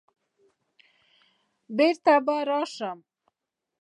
[1.77, 2.97] بېرته به راشم